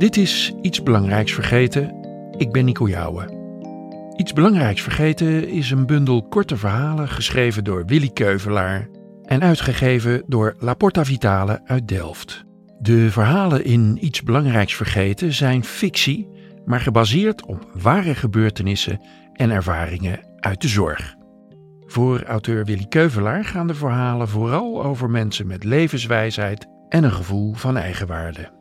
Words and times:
Dit 0.00 0.16
is 0.16 0.52
Iets 0.62 0.82
Belangrijks 0.82 1.32
Vergeten. 1.32 1.94
Ik 2.36 2.52
ben 2.52 2.64
Nico 2.64 2.88
Jouwen. 2.88 3.32
Iets 4.16 4.32
Belangrijks 4.32 4.82
Vergeten 4.82 5.48
is 5.48 5.70
een 5.70 5.86
bundel 5.86 6.22
korte 6.28 6.56
verhalen 6.56 7.08
geschreven 7.08 7.64
door 7.64 7.84
Willy 7.86 8.10
Keuvelaar 8.10 8.88
en 9.22 9.42
uitgegeven 9.42 10.22
door 10.26 10.54
La 10.58 10.74
Porta 10.74 11.04
Vitale 11.04 11.60
uit 11.64 11.88
Delft. 11.88 12.44
De 12.78 13.10
verhalen 13.10 13.64
in 13.64 14.04
Iets 14.04 14.22
Belangrijks 14.22 14.74
Vergeten 14.74 15.32
zijn 15.32 15.64
fictie, 15.64 16.28
maar 16.64 16.80
gebaseerd 16.80 17.46
op 17.46 17.70
ware 17.82 18.14
gebeurtenissen 18.14 19.00
en 19.32 19.50
ervaringen 19.50 20.20
uit 20.36 20.60
de 20.60 20.68
zorg. 20.68 21.14
Voor 21.86 22.22
auteur 22.22 22.64
Willy 22.64 22.86
Keuvelaar 22.88 23.44
gaan 23.44 23.66
de 23.66 23.74
verhalen 23.74 24.28
vooral 24.28 24.84
over 24.84 25.10
mensen 25.10 25.46
met 25.46 25.64
levenswijsheid 25.64 26.66
en 26.88 27.04
een 27.04 27.12
gevoel 27.12 27.54
van 27.54 27.76
eigenwaarde. 27.76 28.59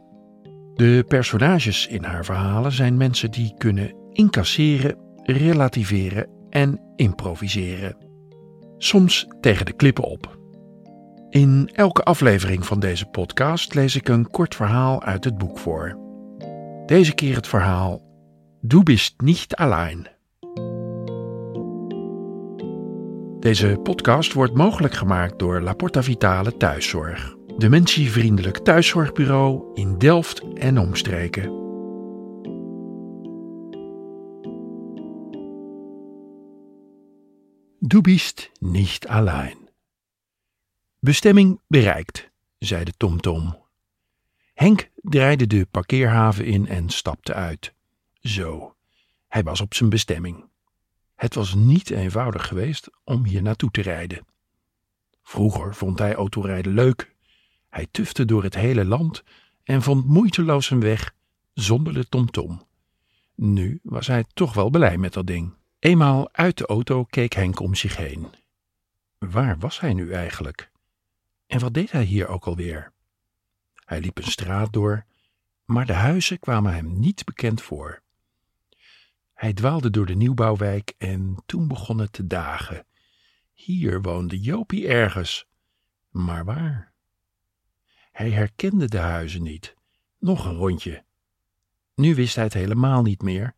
De 0.80 1.06
personages 1.08 1.88
in 1.88 2.04
haar 2.04 2.26
verhalen 2.26 2.72
zijn 2.72 2.98
mensen 2.98 3.32
die 3.32 3.54
kunnen 3.58 3.94
incasseren, 4.12 4.98
relativeren 5.24 6.30
en 6.50 6.82
improviseren. 6.96 7.98
Soms 8.78 9.28
tegen 9.42 9.66
de 9.66 9.74
klippen 9.74 10.04
op. 10.04 10.38
In 11.30 11.70
elke 11.74 12.04
aflevering 12.04 12.66
van 12.66 12.80
deze 12.80 13.06
podcast 13.06 13.74
lees 13.74 13.96
ik 13.96 14.08
een 14.08 14.30
kort 14.30 14.56
verhaal 14.56 15.04
uit 15.04 15.24
het 15.24 15.38
boek 15.38 15.58
voor. 15.58 15.98
Deze 16.86 17.14
keer 17.14 17.36
het 17.36 17.48
verhaal 17.48 18.02
Du 18.62 18.84
bist 18.84 19.22
nicht 19.22 19.56
allein. 19.56 20.08
Deze 23.40 23.80
podcast 23.84 24.34
wordt 24.34 24.54
mogelijk 24.54 24.94
gemaakt 24.94 25.40
door 25.40 25.62
La 25.62 25.74
Porta 25.74 26.04
Vitale 26.04 26.58
Thuiszorg, 26.58 27.36
dementievriendelijk 27.60 28.58
thuiszorgbureau 28.58 29.74
in 29.74 29.98
Delft 29.98 30.44
en 30.54 30.78
omstreken. 30.78 31.58
Du 37.80 38.02
bist 38.02 38.52
nicht 38.60 39.08
allein. 39.08 39.58
Bestemming 41.00 41.60
bereikt, 41.68 42.30
zei 42.60 42.84
de 42.84 42.94
TomTom. 42.98 43.58
Henk 44.54 44.90
draaide 44.96 45.48
de 45.48 45.68
parkeerhaven 45.72 46.46
in 46.46 46.68
en 46.68 46.90
stapte 46.90 47.34
uit. 47.34 47.74
Zo, 48.22 48.76
hij 49.28 49.44
was 49.44 49.62
op 49.62 49.74
zijn 49.74 49.90
bestemming. 49.90 50.46
Het 51.16 51.36
was 51.36 51.54
niet 51.54 51.90
eenvoudig 51.90 52.48
geweest 52.48 52.90
om 53.04 53.26
hier 53.26 53.42
naartoe 53.42 53.72
te 53.72 53.82
rijden. 53.82 54.26
Vroeger 55.24 55.76
vond 55.76 56.00
hij 56.00 56.16
autorijden 56.16 56.74
leuk. 56.74 57.18
Hij 57.70 57.88
tufte 57.92 58.26
door 58.26 58.44
het 58.44 58.56
hele 58.56 58.86
land 58.86 59.24
en 59.64 59.82
vond 59.82 60.06
moeiteloos 60.06 60.66
zijn 60.66 60.80
weg 60.80 61.14
zonder 61.54 61.94
de 61.94 62.10
tomtom. 62.10 62.68
Nu 63.36 63.80
was 63.84 64.08
hij 64.08 64.26
toch 64.34 64.54
wel 64.54 64.70
blij 64.70 64.98
met 64.98 65.14
dat 65.14 65.28
ding. 65.28 65.54
Eenmaal 65.80 66.30
uit 66.32 66.58
de 66.58 66.66
auto 66.66 67.04
keek 67.04 67.34
Henk 67.34 67.60
om 67.60 67.76
zich 67.76 67.98
heen. 67.98 68.28
Waar 69.18 69.58
was 69.58 69.80
hij 69.80 69.94
nu 69.94 70.12
eigenlijk? 70.12 70.72
En 71.48 71.60
wat 71.60 71.74
deed 71.74 71.92
hij 71.92 72.04
hier 72.04 72.28
ook 72.28 72.46
alweer? 72.46 72.92
Hij 73.86 74.00
liep 74.00 74.18
een 74.18 74.24
straat 74.24 74.74
door, 74.74 75.06
maar 75.66 75.86
de 75.86 75.94
huizen 75.94 76.40
kwamen 76.40 76.74
hem 76.74 77.00
niet 77.00 77.26
bekend 77.26 77.62
voor. 77.62 78.02
Hij 79.34 79.54
dwaalde 79.54 79.90
door 79.90 80.06
de 80.06 80.16
nieuwbouwwijk 80.16 80.94
en 80.98 81.44
toen 81.46 81.68
begon 81.68 81.98
het 81.98 82.14
te 82.14 82.28
dagen. 82.28 82.86
Hier 83.54 84.02
woonde 84.02 84.40
Jopie 84.40 84.88
ergens. 84.88 85.48
Maar 86.10 86.46
waar? 86.46 86.89
Hij 88.12 88.32
herkende 88.32 88.88
de 88.88 88.98
huizen 88.98 89.44
niet. 89.44 89.76
Nog 90.20 90.46
een 90.46 90.56
rondje. 90.56 91.04
Nu 91.96 92.16
wist 92.16 92.36
hij 92.36 92.44
het 92.44 92.54
helemaal 92.54 93.02
niet 93.02 93.22
meer. 93.22 93.56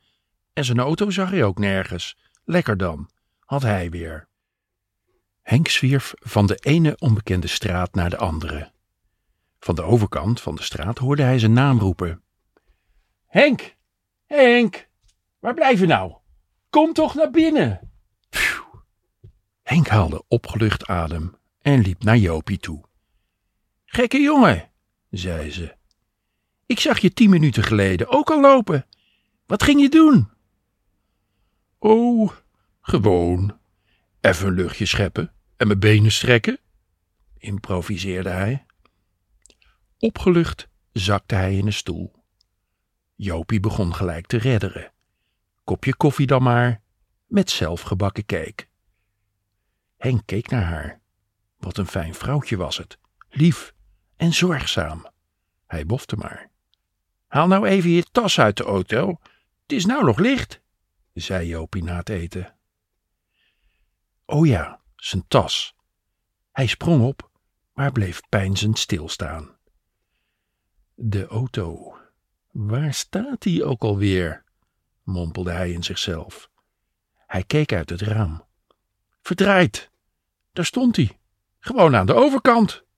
En 0.53 0.65
zijn 0.65 0.79
auto 0.79 1.09
zag 1.09 1.29
hij 1.29 1.43
ook 1.43 1.59
nergens. 1.59 2.17
Lekker 2.43 2.77
dan, 2.77 3.09
had 3.39 3.61
hij 3.61 3.89
weer. 3.89 4.27
Henk 5.41 5.67
zwierf 5.67 6.13
van 6.17 6.45
de 6.45 6.55
ene 6.55 6.97
onbekende 6.97 7.47
straat 7.47 7.93
naar 7.93 8.09
de 8.09 8.17
andere. 8.17 8.71
Van 9.59 9.75
de 9.75 9.81
overkant 9.81 10.41
van 10.41 10.55
de 10.55 10.63
straat 10.63 10.97
hoorde 10.97 11.23
hij 11.23 11.39
zijn 11.39 11.53
naam 11.53 11.79
roepen. 11.79 12.23
Henk! 13.27 13.75
Henk! 14.25 14.87
Waar 15.39 15.53
blijf 15.53 15.79
je 15.79 15.85
nou? 15.85 16.13
Kom 16.69 16.93
toch 16.93 17.15
naar 17.15 17.31
binnen! 17.31 17.91
Henk 19.63 19.87
haalde 19.87 20.23
opgelucht 20.27 20.87
adem 20.87 21.35
en 21.61 21.79
liep 21.79 22.03
naar 22.03 22.17
Jopie 22.17 22.57
toe. 22.57 22.83
Gekke 23.93 24.17
jongen, 24.17 24.71
zei 25.09 25.51
ze. 25.51 25.75
Ik 26.65 26.79
zag 26.79 26.99
je 26.99 27.13
tien 27.13 27.29
minuten 27.29 27.63
geleden 27.63 28.07
ook 28.07 28.29
al 28.29 28.41
lopen. 28.41 28.85
Wat 29.45 29.63
ging 29.63 29.81
je 29.81 29.89
doen? 29.89 30.29
Oh, 31.79 32.31
gewoon. 32.81 33.59
Even 34.21 34.47
een 34.47 34.53
luchtje 34.53 34.85
scheppen 34.85 35.33
en 35.57 35.67
mijn 35.67 35.79
benen 35.79 36.11
strekken, 36.11 36.59
improviseerde 37.37 38.29
hij. 38.29 38.65
Opgelucht 39.97 40.67
zakte 40.91 41.35
hij 41.35 41.57
in 41.57 41.65
een 41.65 41.73
stoel. 41.73 42.13
Jopie 43.15 43.59
begon 43.59 43.95
gelijk 43.95 44.27
te 44.27 44.37
redderen. 44.37 44.91
Kopje 45.63 45.95
koffie 45.95 46.27
dan 46.27 46.43
maar, 46.43 46.81
met 47.27 47.49
zelfgebakken 47.49 48.25
cake. 48.25 48.65
Henk 49.97 50.21
keek 50.25 50.49
naar 50.49 50.63
haar. 50.63 51.01
Wat 51.57 51.77
een 51.77 51.87
fijn 51.87 52.13
vrouwtje 52.13 52.57
was 52.57 52.77
het, 52.77 52.97
lief 53.29 53.73
en 54.21 54.33
zorgzaam. 54.33 55.05
Hij 55.67 55.85
bofte 55.85 56.15
maar. 56.15 56.49
Haal 57.27 57.47
nou 57.47 57.67
even 57.67 57.89
je 57.89 58.03
tas 58.11 58.39
uit 58.39 58.57
de 58.57 58.63
auto, 58.63 59.19
het 59.61 59.71
is 59.71 59.85
nou 59.85 60.05
nog 60.05 60.17
licht, 60.19 60.61
zei 61.13 61.47
Jopie 61.47 61.83
na 61.83 61.95
het 61.95 62.09
eten. 62.09 62.55
O 64.25 64.43
ja, 64.45 64.81
zijn 64.95 65.27
tas. 65.27 65.75
Hij 66.51 66.67
sprong 66.67 67.03
op, 67.03 67.29
maar 67.73 67.91
bleef 67.91 68.21
peinzend 68.29 68.79
stilstaan. 68.79 69.57
De 70.93 71.27
auto. 71.27 71.97
Waar 72.51 72.93
staat 72.93 73.41
die 73.41 73.63
ook 73.63 73.81
alweer? 73.81 74.43
mompelde 75.03 75.51
hij 75.51 75.71
in 75.71 75.83
zichzelf. 75.83 76.49
Hij 77.15 77.43
keek 77.43 77.73
uit 77.73 77.89
het 77.89 78.01
raam. 78.01 78.45
Verdraaid. 79.21 79.89
Daar 80.53 80.65
stond 80.65 80.95
hij, 80.95 81.19
gewoon 81.59 81.95
aan 81.95 82.05
de 82.05 82.13
overkant. 82.13 82.89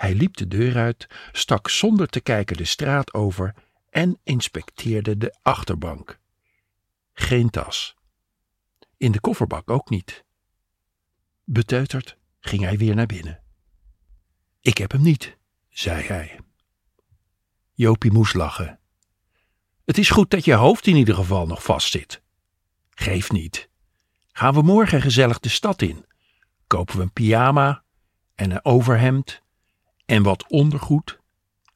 Hij 0.00 0.14
liep 0.14 0.36
de 0.36 0.48
deur 0.48 0.76
uit, 0.76 1.06
stak 1.32 1.68
zonder 1.68 2.08
te 2.08 2.20
kijken 2.20 2.56
de 2.56 2.64
straat 2.64 3.14
over 3.14 3.54
en 3.90 4.18
inspecteerde 4.22 5.16
de 5.16 5.36
achterbank. 5.42 6.18
Geen 7.12 7.50
tas. 7.50 7.96
In 8.96 9.12
de 9.12 9.20
kofferbak 9.20 9.70
ook 9.70 9.90
niet. 9.90 10.24
Beteuterd 11.44 12.16
ging 12.38 12.62
hij 12.62 12.78
weer 12.78 12.94
naar 12.94 13.06
binnen. 13.06 13.42
Ik 14.60 14.78
heb 14.78 14.92
hem 14.92 15.02
niet, 15.02 15.36
zei 15.68 16.02
hij. 16.02 16.40
Jopie 17.72 18.12
moest 18.12 18.34
lachen. 18.34 18.78
Het 19.84 19.98
is 19.98 20.10
goed 20.10 20.30
dat 20.30 20.44
je 20.44 20.54
hoofd 20.54 20.86
in 20.86 20.96
ieder 20.96 21.14
geval 21.14 21.46
nog 21.46 21.62
vastzit. 21.62 22.22
Geef 22.90 23.30
niet. 23.30 23.68
Gaan 24.32 24.54
we 24.54 24.62
morgen 24.62 25.00
gezellig 25.00 25.38
de 25.40 25.48
stad 25.48 25.82
in. 25.82 26.06
Kopen 26.66 26.96
we 26.96 27.02
een 27.02 27.12
pyjama 27.12 27.82
en 28.34 28.50
een 28.50 28.64
overhemd 28.64 29.42
en 30.10 30.22
wat 30.22 30.48
ondergoed. 30.48 31.18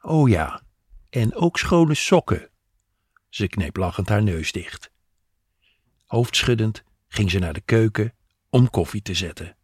Oh 0.01 0.29
ja, 0.29 0.63
en 1.11 1.35
ook 1.35 1.59
schone 1.59 1.95
sokken. 1.95 2.51
Ze 3.29 3.49
kneep 3.49 3.77
lachend 3.77 4.09
haar 4.09 4.23
neus 4.23 4.53
dicht. 4.53 4.91
Hoofdschuddend 6.07 6.85
ging 7.09 7.31
ze 7.31 7.39
naar 7.39 7.53
de 7.53 7.61
keuken 7.61 8.15
om 8.51 8.71
koffie 8.71 9.03
te 9.03 9.15
zetten. 9.15 9.57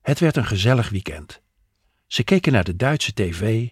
Het 0.00 0.18
werd 0.18 0.36
een 0.36 0.46
gezellig 0.46 0.88
weekend. 0.88 1.42
Ze 2.06 2.24
keken 2.24 2.52
naar 2.52 2.64
de 2.64 2.76
Duitse 2.76 3.12
tv, 3.12 3.68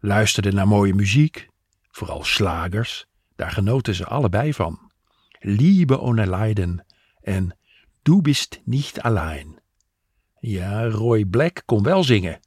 luisterden 0.00 0.54
naar 0.54 0.68
mooie 0.68 0.94
muziek 0.94 1.48
vooral 1.90 2.24
slagers, 2.24 3.06
daar 3.36 3.50
genoten 3.50 3.94
ze 3.94 4.06
allebei 4.06 4.54
van. 4.54 4.92
Liebe 5.38 5.98
ohne 5.98 6.26
Leiden 6.26 6.86
en 7.20 7.56
Du 8.02 8.20
bist 8.20 8.60
nicht 8.64 9.02
allein. 9.02 9.60
Ja, 10.40 10.88
Roy 10.88 11.24
Black 11.24 11.62
kon 11.66 11.82
wel 11.82 12.04
zingen. 12.04 12.40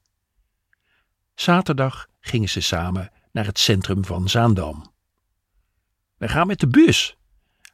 Zaterdag 1.35 2.07
gingen 2.19 2.49
ze 2.49 2.61
samen 2.61 3.11
naar 3.31 3.45
het 3.45 3.59
centrum 3.59 4.05
van 4.05 4.29
Zaandam. 4.29 4.93
We 6.17 6.27
gaan 6.27 6.47
met 6.47 6.59
de 6.59 6.67
bus. 6.67 7.17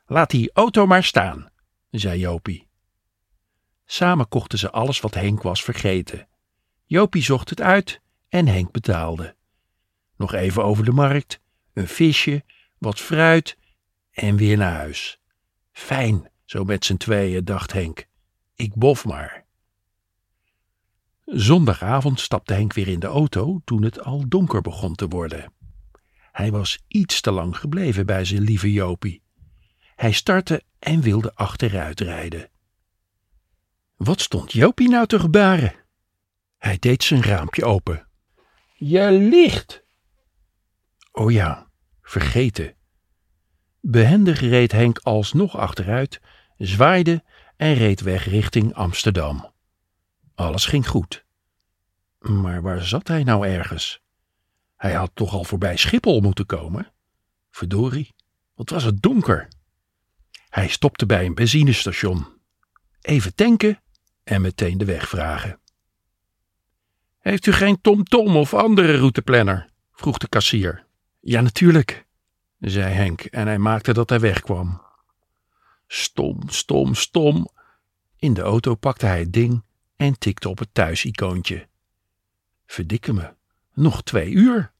Laat 0.05 0.29
die 0.29 0.51
auto 0.53 0.85
maar 0.85 1.03
staan, 1.03 1.49
zei 1.89 2.19
Jopie. 2.19 2.67
Samen 3.85 4.27
kochten 4.27 4.59
ze 4.59 4.71
alles 4.71 4.99
wat 4.99 5.13
Henk 5.13 5.41
was 5.41 5.63
vergeten. 5.63 6.27
Jopie 6.85 7.23
zocht 7.23 7.49
het 7.49 7.61
uit 7.61 8.01
en 8.29 8.47
Henk 8.47 8.71
betaalde. 8.71 9.35
Nog 10.15 10.33
even 10.33 10.63
over 10.63 10.85
de 10.85 10.91
markt 10.91 11.39
een 11.73 11.87
visje, 11.87 12.43
wat 12.77 12.99
fruit 12.99 13.57
en 14.11 14.35
weer 14.35 14.57
naar 14.57 14.75
huis. 14.75 15.19
Fijn, 15.71 16.29
zo 16.45 16.63
met 16.63 16.85
z'n 16.85 16.97
tweeën, 16.97 17.45
dacht 17.45 17.73
Henk. 17.73 18.07
Ik 18.55 18.75
bof 18.75 19.05
maar. 19.05 19.45
Zondagavond 21.31 22.19
stapte 22.19 22.53
Henk 22.53 22.73
weer 22.73 22.87
in 22.87 22.99
de 22.99 23.07
auto 23.07 23.61
toen 23.65 23.83
het 23.83 24.03
al 24.03 24.23
donker 24.27 24.61
begon 24.61 24.95
te 24.95 25.07
worden. 25.07 25.53
Hij 26.31 26.51
was 26.51 26.83
iets 26.87 27.21
te 27.21 27.31
lang 27.31 27.57
gebleven 27.57 28.05
bij 28.05 28.25
zijn 28.25 28.41
lieve 28.41 28.71
Jopie. 28.71 29.21
Hij 29.95 30.11
startte 30.11 30.63
en 30.79 31.01
wilde 31.01 31.35
achteruit 31.35 31.99
rijden. 31.99 32.49
Wat 33.95 34.21
stond 34.21 34.51
Jopie 34.51 34.89
nou 34.89 35.07
te 35.07 35.19
gebaren? 35.19 35.73
Hij 36.57 36.77
deed 36.79 37.03
zijn 37.03 37.23
raampje 37.23 37.65
open. 37.65 38.07
Je 38.75 39.11
ligt! 39.11 39.83
Oh 41.11 41.31
ja, 41.31 41.69
vergeten. 42.01 42.75
Behendig 43.81 44.39
reed 44.39 44.71
Henk 44.71 44.99
alsnog 44.99 45.57
achteruit, 45.57 46.21
zwaaide 46.57 47.23
en 47.57 47.73
reed 47.73 48.01
weg 48.01 48.25
richting 48.25 48.73
Amsterdam. 48.73 49.51
Alles 50.39 50.65
ging 50.65 50.87
goed. 50.87 51.25
Maar 52.19 52.61
waar 52.61 52.83
zat 52.83 53.07
hij 53.07 53.23
nou 53.23 53.47
ergens? 53.47 54.01
Hij 54.75 54.93
had 54.93 55.11
toch 55.13 55.33
al 55.33 55.43
voorbij 55.43 55.77
Schiphol 55.77 56.21
moeten 56.21 56.45
komen? 56.45 56.91
Verdorie, 57.51 58.13
wat 58.53 58.69
was 58.69 58.83
het 58.83 59.01
donker. 59.01 59.47
Hij 60.49 60.67
stopte 60.67 61.05
bij 61.05 61.25
een 61.25 61.33
benzinestation. 61.33 62.27
Even 63.01 63.35
tanken 63.35 63.81
en 64.23 64.41
meteen 64.41 64.77
de 64.77 64.85
weg 64.85 65.09
vragen. 65.09 65.59
Heeft 67.19 67.45
u 67.45 67.51
geen 67.51 67.81
TomTom 67.81 68.25
-tom 68.25 68.35
of 68.35 68.53
andere 68.53 68.97
routeplanner? 68.97 69.69
vroeg 69.91 70.17
de 70.17 70.27
kassier. 70.27 70.85
Ja, 71.19 71.41
natuurlijk, 71.41 72.05
zei 72.59 72.93
Henk 72.93 73.21
en 73.21 73.47
hij 73.47 73.57
maakte 73.57 73.93
dat 73.93 74.09
hij 74.09 74.19
wegkwam. 74.19 74.81
Stom, 75.87 76.49
stom, 76.49 76.95
stom. 76.95 77.47
In 78.17 78.33
de 78.33 78.41
auto 78.41 78.75
pakte 78.75 79.05
hij 79.05 79.19
het 79.19 79.33
ding 79.33 79.67
en 79.99 80.19
tikte 80.19 80.49
op 80.49 80.59
het 80.59 80.73
thuisicoontje. 80.73 81.67
Verdikke 82.65 83.13
me, 83.13 83.33
nog 83.73 84.03
twee 84.03 84.31
uur. 84.31 84.71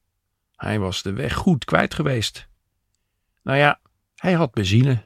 Hij 0.56 0.78
was 0.78 1.02
de 1.02 1.12
weg 1.12 1.34
goed 1.34 1.64
kwijt 1.64 1.94
geweest. 1.94 2.48
Nou 3.42 3.58
ja, 3.58 3.80
hij 4.16 4.32
had 4.32 4.52
benzine. 4.52 5.04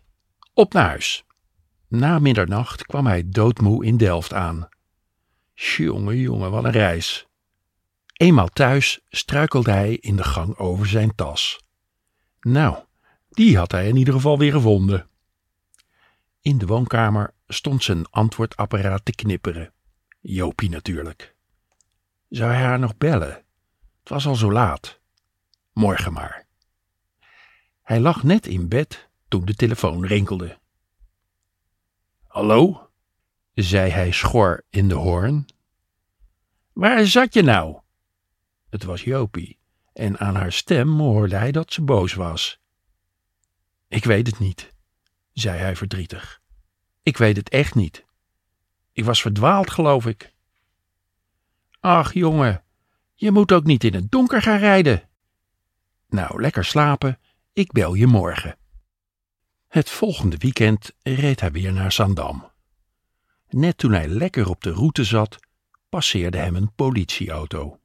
Op 0.52 0.72
naar 0.72 0.84
huis. 0.84 1.24
Na 1.88 2.18
middernacht 2.18 2.86
kwam 2.86 3.06
hij 3.06 3.28
doodmoe 3.28 3.84
in 3.84 3.96
Delft 3.96 4.32
aan. 4.32 4.68
Jonge, 5.54 6.20
jonge, 6.20 6.50
wat 6.50 6.64
een 6.64 6.70
reis. 6.70 7.26
Eenmaal 8.12 8.48
thuis 8.48 9.00
struikelde 9.08 9.70
hij 9.70 9.94
in 9.94 10.16
de 10.16 10.24
gang 10.24 10.56
over 10.56 10.86
zijn 10.86 11.14
tas. 11.14 11.60
Nou, 12.40 12.84
die 13.30 13.56
had 13.58 13.72
hij 13.72 13.88
in 13.88 13.96
ieder 13.96 14.14
geval 14.14 14.38
weer 14.38 14.52
gevonden. 14.52 15.08
In 16.40 16.58
de 16.58 16.66
woonkamer 16.66 17.34
stond 17.46 17.82
zijn 17.82 18.10
antwoordapparaat 18.10 19.04
te 19.04 19.14
knipperen. 19.14 19.73
Jopie 20.26 20.70
natuurlijk. 20.70 21.34
Zou 22.28 22.52
hij 22.52 22.62
haar 22.62 22.78
nog 22.78 22.96
bellen? 22.96 23.44
Het 23.98 24.08
was 24.08 24.26
al 24.26 24.34
zo 24.34 24.52
laat. 24.52 25.00
Morgen 25.72 26.12
maar. 26.12 26.46
Hij 27.82 28.00
lag 28.00 28.22
net 28.22 28.46
in 28.46 28.68
bed 28.68 29.08
toen 29.28 29.44
de 29.44 29.54
telefoon 29.54 30.06
rinkelde. 30.06 30.58
Hallo? 32.26 32.90
zei 33.54 33.90
hij 33.90 34.10
schor 34.10 34.64
in 34.70 34.88
de 34.88 34.94
hoorn. 34.94 35.46
Waar 36.72 37.06
zat 37.06 37.34
je 37.34 37.42
nou? 37.42 37.80
Het 38.70 38.84
was 38.84 39.02
Jopie, 39.04 39.58
en 39.92 40.18
aan 40.18 40.34
haar 40.34 40.52
stem 40.52 40.98
hoorde 40.98 41.36
hij 41.36 41.52
dat 41.52 41.72
ze 41.72 41.82
boos 41.82 42.14
was. 42.14 42.60
Ik 43.88 44.04
weet 44.04 44.26
het 44.26 44.38
niet, 44.38 44.74
zei 45.32 45.58
hij 45.58 45.76
verdrietig. 45.76 46.40
Ik 47.02 47.16
weet 47.16 47.36
het 47.36 47.48
echt 47.48 47.74
niet. 47.74 48.04
Ik 48.94 49.04
was 49.04 49.20
verdwaald, 49.20 49.70
geloof 49.70 50.06
ik. 50.06 50.32
Ach, 51.80 52.12
jongen, 52.12 52.64
je 53.14 53.30
moet 53.30 53.52
ook 53.52 53.64
niet 53.64 53.84
in 53.84 53.94
het 53.94 54.10
donker 54.10 54.42
gaan 54.42 54.58
rijden. 54.58 55.08
Nou, 56.08 56.40
lekker 56.40 56.64
slapen, 56.64 57.18
ik 57.52 57.72
bel 57.72 57.94
je 57.94 58.06
morgen. 58.06 58.56
Het 59.68 59.90
volgende 59.90 60.36
weekend 60.36 60.92
reed 61.02 61.40
hij 61.40 61.50
weer 61.50 61.72
naar 61.72 61.92
Zandam. 61.92 62.50
Net 63.48 63.78
toen 63.78 63.92
hij 63.92 64.08
lekker 64.08 64.48
op 64.48 64.62
de 64.62 64.70
route 64.70 65.04
zat, 65.04 65.38
passeerde 65.88 66.38
hem 66.38 66.56
een 66.56 66.74
politieauto. 66.74 67.80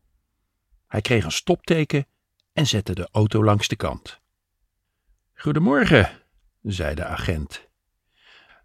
Hij 0.88 1.02
kreeg 1.02 1.24
een 1.24 1.32
stopteken 1.32 2.08
en 2.54 2.68
zette 2.68 2.94
de 2.94 3.10
auto 3.12 3.44
langs 3.44 3.68
de 3.68 3.76
kant. 3.76 4.20
Goedemorgen, 5.34 6.22
zei 6.62 6.96
de 6.96 7.06
agent. 7.06 7.68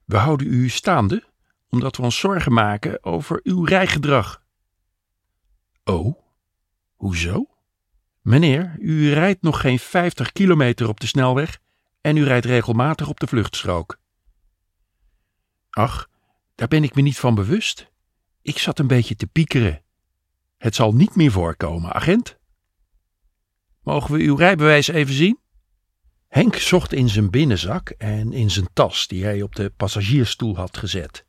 We 0.05 0.17
houden 0.17 0.47
u 0.47 0.69
staande 0.69 1.25
omdat 1.75 1.97
we 1.97 2.03
ons 2.03 2.19
zorgen 2.19 2.53
maken 2.53 3.05
over 3.05 3.41
uw 3.43 3.65
rijgedrag. 3.65 4.43
Oh, 5.85 6.19
hoezo? 6.95 7.47
Meneer, 8.21 8.77
u 8.79 9.13
rijdt 9.13 9.43
nog 9.43 9.61
geen 9.61 9.79
50 9.79 10.33
kilometer 10.33 10.89
op 10.89 11.01
de 11.01 11.07
snelweg 11.07 11.59
en 12.01 12.17
u 12.17 12.25
rijdt 12.25 12.47
regelmatig 12.47 13.09
op 13.09 13.21
de 13.21 13.27
vluchtstrook. 13.27 13.99
Ach, 15.71 16.09
daar 16.55 16.69
ben 16.69 16.85
ik 16.85 16.95
me 16.95 17.03
niet 17.03 17.19
van 17.19 17.35
bewust. 17.35 17.91
Ik 18.43 18.59
zat 18.59 18.79
een 18.79 18.87
beetje 18.87 19.17
te 19.17 19.27
piekeren. 19.27 19.83
Het 20.59 20.75
zal 20.75 20.95
niet 20.95 21.17
meer 21.17 21.31
voorkomen, 21.31 21.93
agent. 21.93 22.37
Mogen 23.83 24.15
we 24.15 24.23
uw 24.23 24.37
rijbewijs 24.37 24.89
even 24.89 25.15
zien? 25.15 25.39
Henk 26.29 26.57
zocht 26.57 26.93
in 26.93 27.09
zijn 27.09 27.31
binnenzak 27.31 27.89
en 27.89 28.33
in 28.33 28.51
zijn 28.51 28.69
tas 28.73 29.07
die 29.07 29.25
hij 29.25 29.43
op 29.43 29.55
de 29.55 29.71
passagiersstoel 29.71 30.57
had 30.57 30.77
gezet. 30.77 31.27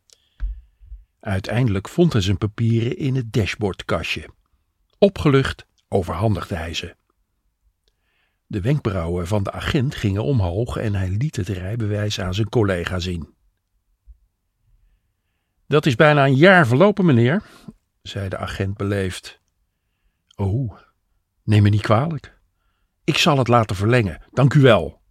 Uiteindelijk 1.25 1.89
vond 1.89 2.13
hij 2.13 2.21
zijn 2.21 2.37
papieren 2.37 2.97
in 2.97 3.15
het 3.15 3.33
dashboardkastje. 3.33 4.29
Opgelucht 4.97 5.65
overhandigde 5.87 6.55
hij 6.55 6.73
ze. 6.73 6.95
De 8.47 8.61
wenkbrauwen 8.61 9.27
van 9.27 9.43
de 9.43 9.51
agent 9.51 9.95
gingen 9.95 10.23
omhoog 10.23 10.77
en 10.77 10.95
hij 10.95 11.09
liet 11.09 11.35
het 11.35 11.47
rijbewijs 11.47 12.19
aan 12.19 12.33
zijn 12.33 12.49
collega 12.49 12.99
zien. 12.99 13.33
Dat 15.67 15.85
is 15.85 15.95
bijna 15.95 16.25
een 16.25 16.35
jaar 16.35 16.67
verlopen, 16.67 17.05
meneer, 17.05 17.43
zei 18.01 18.29
de 18.29 18.37
agent 18.37 18.77
beleefd. 18.77 19.41
Oh, 20.35 20.77
neem 21.43 21.63
me 21.63 21.69
niet 21.69 21.81
kwalijk. 21.81 22.39
Ik 23.03 23.17
zal 23.17 23.37
het 23.37 23.47
laten 23.47 23.75
verlengen, 23.75 24.21
dank 24.31 24.53
u 24.53 24.61
wel. 24.61 25.01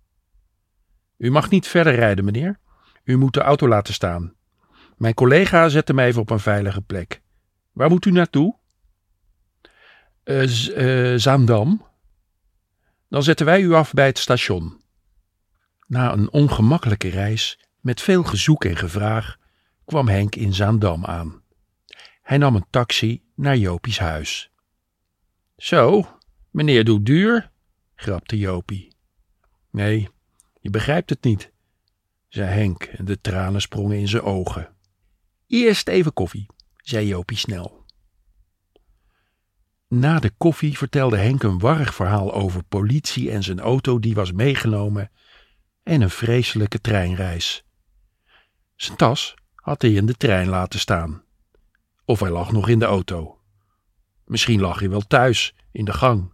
U 1.16 1.30
mag 1.30 1.50
niet 1.50 1.66
verder 1.66 1.94
rijden, 1.94 2.24
meneer. 2.24 2.60
U 3.04 3.16
moet 3.16 3.34
de 3.34 3.40
auto 3.40 3.68
laten 3.68 3.94
staan. 3.94 4.34
Mijn 4.96 5.14
collega 5.14 5.68
zette 5.68 5.94
mij 5.94 6.06
even 6.06 6.20
op 6.20 6.30
een 6.30 6.40
veilige 6.40 6.80
plek. 6.82 7.22
Waar 7.72 7.88
moet 7.88 8.04
u 8.04 8.10
naartoe? 8.10 8.56
Uh, 10.24 10.68
uh, 10.68 11.18
Zaandam. 11.18 11.86
Dan 13.08 13.22
zetten 13.22 13.46
wij 13.46 13.60
u 13.60 13.72
af 13.72 13.92
bij 13.92 14.06
het 14.06 14.18
station. 14.18 14.82
Na 15.86 16.12
een 16.12 16.30
ongemakkelijke 16.30 17.08
reis, 17.08 17.58
met 17.80 18.00
veel 18.00 18.22
gezoek 18.22 18.64
en 18.64 18.76
gevraag, 18.76 19.36
kwam 19.84 20.08
Henk 20.08 20.36
in 20.36 20.54
Zaandam 20.54 21.04
aan. 21.04 21.42
Hij 22.22 22.38
nam 22.38 22.54
een 22.54 22.66
taxi 22.70 23.22
naar 23.34 23.56
Jopie's 23.56 23.98
huis. 23.98 24.50
Zo, 25.56 26.08
meneer 26.50 26.84
doet 26.84 27.06
duur, 27.06 27.50
grapte 27.94 28.38
Jopie. 28.38 28.96
Nee, 29.70 30.08
je 30.60 30.70
begrijpt 30.70 31.10
het 31.10 31.24
niet, 31.24 31.52
zei 32.28 32.48
Henk 32.48 32.82
en 32.82 33.04
de 33.04 33.20
tranen 33.20 33.60
sprongen 33.60 33.98
in 33.98 34.08
zijn 34.08 34.22
ogen. 34.22 34.73
Eerst 35.54 35.88
even 35.88 36.12
koffie, 36.12 36.46
zei 36.76 37.06
Jopie 37.06 37.36
snel. 37.36 37.84
Na 39.88 40.18
de 40.18 40.30
koffie 40.30 40.78
vertelde 40.78 41.16
Henk 41.16 41.42
een 41.42 41.58
warrig 41.58 41.94
verhaal 41.94 42.32
over 42.32 42.64
politie 42.64 43.30
en 43.30 43.42
zijn 43.42 43.60
auto 43.60 43.98
die 43.98 44.14
was 44.14 44.32
meegenomen 44.32 45.10
en 45.82 46.00
een 46.00 46.10
vreselijke 46.10 46.80
treinreis. 46.80 47.64
Zijn 48.76 48.96
tas 48.96 49.34
had 49.54 49.82
hij 49.82 49.92
in 49.92 50.06
de 50.06 50.14
trein 50.14 50.48
laten 50.48 50.80
staan. 50.80 51.24
Of 52.04 52.20
hij 52.20 52.30
lag 52.30 52.52
nog 52.52 52.68
in 52.68 52.78
de 52.78 52.84
auto. 52.84 53.40
Misschien 54.24 54.60
lag 54.60 54.78
hij 54.78 54.90
wel 54.90 55.06
thuis, 55.06 55.54
in 55.72 55.84
de 55.84 55.92
gang. 55.92 56.32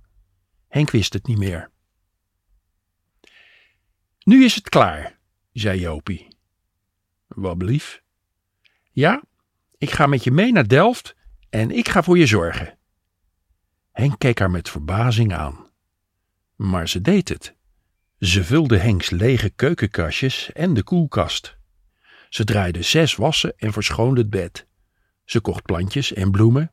Henk 0.68 0.90
wist 0.90 1.12
het 1.12 1.26
niet 1.26 1.38
meer. 1.38 1.70
Nu 4.22 4.44
is 4.44 4.54
het 4.54 4.68
klaar, 4.68 5.18
zei 5.52 5.80
Jopie. 5.80 6.36
Wat 7.26 7.58
blief? 7.58 7.99
Ja, 8.90 9.22
ik 9.78 9.90
ga 9.90 10.06
met 10.06 10.24
je 10.24 10.30
mee 10.30 10.52
naar 10.52 10.68
Delft 10.68 11.16
en 11.50 11.70
ik 11.70 11.88
ga 11.88 12.02
voor 12.02 12.18
je 12.18 12.26
zorgen. 12.26 12.78
Henk 13.92 14.18
keek 14.18 14.38
haar 14.38 14.50
met 14.50 14.70
verbazing 14.70 15.34
aan. 15.34 15.66
Maar 16.56 16.88
ze 16.88 17.00
deed 17.00 17.28
het. 17.28 17.54
Ze 18.18 18.44
vulde 18.44 18.78
Henks 18.78 19.10
lege 19.10 19.50
keukenkastjes 19.50 20.52
en 20.52 20.74
de 20.74 20.82
koelkast. 20.82 21.56
Ze 22.28 22.44
draaide 22.44 22.82
zes 22.82 23.14
wassen 23.14 23.52
en 23.56 23.72
verschoonde 23.72 24.20
het 24.20 24.30
bed. 24.30 24.66
Ze 25.24 25.40
kocht 25.40 25.62
plantjes 25.62 26.12
en 26.12 26.30
bloemen 26.30 26.72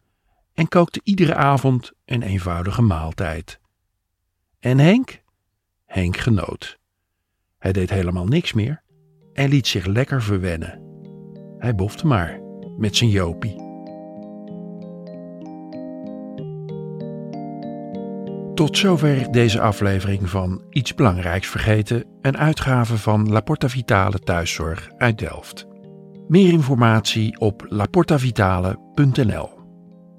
en 0.54 0.68
kookte 0.68 1.02
iedere 1.04 1.36
avond 1.36 1.92
een 2.06 2.22
eenvoudige 2.22 2.82
maaltijd. 2.82 3.60
En 4.60 4.80
Henk? 4.80 5.22
Henk 5.86 6.18
genoot. 6.18 6.80
Hij 7.58 7.72
deed 7.72 7.90
helemaal 7.90 8.26
niks 8.26 8.54
meer 8.54 8.84
en 9.34 9.50
liet 9.50 9.68
zich 9.68 9.86
lekker 9.86 10.24
verwennen. 10.24 10.87
Hij 11.60 11.76
bofte 11.76 12.08
maar 12.08 12.40
met 12.78 12.96
zijn 12.96 13.10
Jopie. 13.10 13.66
Tot 18.54 18.78
zover 18.78 19.32
deze 19.32 19.62
aflevering 19.62 20.30
van 20.30 20.62
Iets 20.70 20.96
Belangrijks 20.96 21.48
Vergeten, 21.48 22.06
een 22.22 22.38
uitgave 22.38 22.98
van 22.98 23.30
La 23.30 23.42
Porta 23.42 23.70
Vitale 23.70 24.20
Thuiszorg 24.20 24.92
uit 24.98 25.18
Delft. 25.18 25.68
Meer 26.28 26.52
informatie 26.52 27.40
op 27.40 27.66
laportavitale.nl. 27.68 29.50